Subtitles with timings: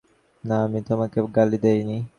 [0.43, 1.97] না, আমি তোমাকে গালি দেইনি।